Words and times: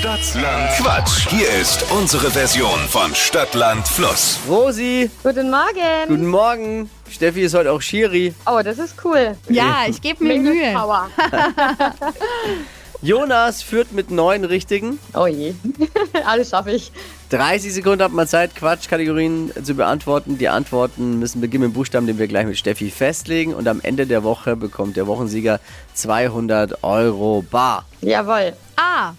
Stadtland 0.00 0.70
Quatsch. 0.78 1.28
Hier 1.28 1.46
ist 1.60 1.84
unsere 1.92 2.30
Version 2.30 2.78
von 2.88 3.14
Stadtland 3.14 3.86
Fluss. 3.86 4.38
Rosi, 4.48 5.10
Guten 5.22 5.50
Morgen. 5.50 6.08
guten 6.08 6.26
Morgen. 6.26 6.90
Steffi 7.10 7.42
ist 7.42 7.52
heute 7.54 7.70
auch 7.70 7.82
Schiri. 7.82 8.32
Oh, 8.46 8.60
das 8.64 8.78
ist 8.78 8.94
cool. 9.04 9.36
Ja, 9.50 9.84
ich 9.86 10.00
gebe 10.00 10.24
mir 10.24 10.38
Mühe. 10.40 10.72
Power. 10.72 11.10
Jonas 13.02 13.60
führt 13.62 13.92
mit 13.92 14.10
neun 14.10 14.44
Richtigen. 14.46 14.98
Oh 15.12 15.26
je. 15.26 15.52
Alles 16.26 16.48
schaffe 16.48 16.70
ich. 16.72 16.92
30 17.28 17.74
Sekunden 17.74 18.02
hat 18.02 18.12
man 18.12 18.26
Zeit, 18.26 18.56
Quatschkategorien 18.56 19.52
zu 19.62 19.74
beantworten. 19.74 20.38
Die 20.38 20.48
Antworten 20.48 21.18
müssen 21.18 21.42
beginnen 21.42 21.64
mit 21.64 21.74
Buchstaben, 21.74 22.06
den 22.06 22.16
wir 22.18 22.26
gleich 22.26 22.46
mit 22.46 22.56
Steffi 22.56 22.90
festlegen. 22.90 23.52
Und 23.52 23.68
am 23.68 23.82
Ende 23.82 24.06
der 24.06 24.24
Woche 24.24 24.56
bekommt 24.56 24.96
der 24.96 25.06
Wochensieger 25.06 25.60
200 25.92 26.82
Euro 26.84 27.42
bar. 27.50 27.84
Jawohl. 28.00 28.54
A. 28.76 29.12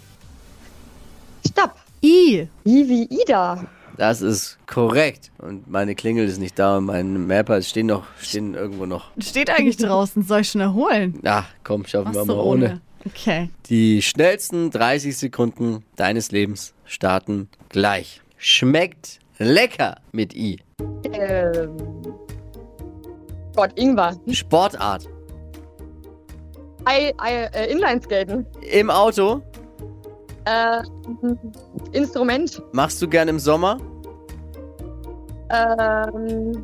I. 2.03 2.47
I 2.65 2.89
wie 2.89 3.03
Ida. 3.21 3.65
Das 3.97 4.21
ist 4.21 4.57
korrekt. 4.65 5.31
Und 5.37 5.69
meine 5.69 5.93
Klingel 5.95 6.25
ist 6.25 6.39
nicht 6.39 6.57
da 6.57 6.77
und 6.77 6.85
mein 6.85 7.27
Mapper 7.27 7.61
stehen 7.61 7.87
noch, 7.87 8.05
stehen 8.19 8.55
irgendwo 8.55 8.85
noch. 8.85 9.11
Steht 9.19 9.49
eigentlich 9.49 9.77
draußen. 9.77 10.23
Soll 10.23 10.41
ich 10.41 10.49
schon 10.49 10.61
erholen? 10.61 11.19
Ach, 11.23 11.45
komm, 11.63 11.85
schaffen 11.85 12.13
wir 12.13 12.25
mal 12.25 12.37
ohne. 12.37 12.65
ohne. 12.65 12.81
Okay. 13.05 13.49
Die 13.69 14.01
schnellsten 14.01 14.71
30 14.71 15.17
Sekunden 15.17 15.83
deines 15.95 16.31
Lebens 16.31 16.73
starten 16.85 17.49
gleich. 17.69 18.21
Schmeckt 18.37 19.19
lecker 19.37 19.97
mit 20.11 20.35
I. 20.35 20.59
Ähm. 21.03 21.77
Gott, 23.55 23.77
Ingwer. 23.77 24.17
Sportart. 24.31 25.05
I, 26.89 27.11
I, 27.21 27.47
äh, 27.53 27.71
Inlineskaten. 27.71 28.45
Im 28.71 28.89
Auto. 28.89 29.43
Äh, 30.45 30.81
Instrument. 31.91 32.61
Machst 32.71 33.01
du 33.01 33.07
gern 33.07 33.27
im 33.27 33.39
Sommer? 33.39 33.77
Ähm. 35.49 36.63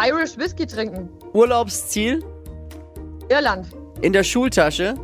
Irish 0.00 0.36
Whisky 0.38 0.66
trinken. 0.66 1.08
Urlaubsziel? 1.32 2.22
Irland. 3.28 3.66
In 4.02 4.12
der 4.12 4.22
Schultasche? 4.22 4.94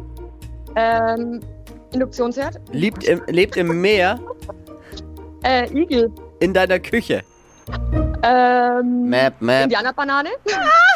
Ähm. 0.76 1.40
Induktionsherd. 1.92 2.60
Liebt 2.72 3.04
im, 3.04 3.22
lebt 3.26 3.56
im 3.56 3.80
Meer? 3.80 4.18
Äh, 5.42 5.66
Igel. 5.72 6.10
In 6.40 6.52
deiner 6.54 6.78
Küche? 6.78 7.22
Ähm. 8.22 9.08
Map, 9.08 9.40
Map. 9.40 9.64
Indianerbanane. 9.64 10.30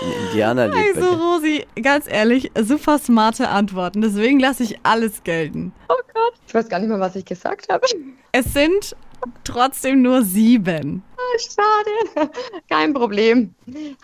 Indianer 0.00 0.68
lebt 0.68 0.96
Also. 0.96 1.14
Rosi, 1.14 1.64
ganz 1.82 2.06
ehrlich, 2.08 2.50
super 2.60 2.98
smarte 2.98 3.48
Antworten. 3.48 4.00
Deswegen 4.02 4.38
lasse 4.40 4.62
ich 4.64 4.78
alles 4.82 5.22
gelten. 5.24 5.72
Oh 5.88 5.94
Gott. 6.12 6.34
Ich 6.46 6.54
weiß 6.54 6.68
gar 6.68 6.78
nicht 6.78 6.88
mehr, 6.88 7.00
was 7.00 7.16
ich 7.16 7.24
gesagt 7.24 7.68
habe. 7.70 7.86
Es 8.32 8.52
sind 8.52 8.96
trotzdem 9.44 10.02
nur 10.02 10.22
sieben. 10.22 11.02
Schade. 11.38 12.30
Kein 12.68 12.92
Problem. 12.92 13.54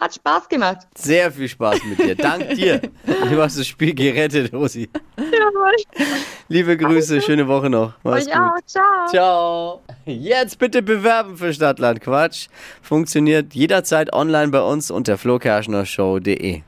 Hat 0.01 0.15
Spaß 0.15 0.49
gemacht. 0.49 0.79
Sehr 0.97 1.31
viel 1.31 1.49
Spaß 1.49 1.85
mit 1.85 1.99
dir. 1.99 2.15
Dank 2.17 2.49
dir. 2.57 2.81
Du 3.07 3.41
hast 3.41 3.59
das 3.59 3.67
Spiel 3.69 3.95
gerettet, 3.95 4.53
Rosi. 4.53 4.89
Jawohl. 5.17 5.77
Liebe 6.49 6.77
Grüße, 6.77 7.21
schöne 7.21 7.47
Woche 7.47 7.69
noch. 7.71 7.93
Mach's 8.03 8.27
Euch 8.27 8.33
gut. 8.33 8.43
auch. 8.43 8.57
Ciao. 8.67 9.07
Ciao. 9.11 9.83
Jetzt 10.11 10.59
bitte 10.59 10.83
bewerben 10.83 11.37
für 11.37 11.53
Stadtland 11.53 12.01
Quatsch. 12.01 12.49
Funktioniert 12.83 13.55
jederzeit 13.55 14.13
online 14.13 14.49
bei 14.49 14.61
uns 14.61 14.91
unter 14.91 15.17
flokerschnershow.de. 15.17 16.63